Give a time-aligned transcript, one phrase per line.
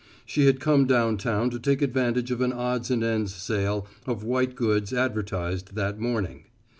[0.25, 4.23] She had come down town to take advantage of an odds and ends sale of
[4.23, 6.45] white goods advertised that morning.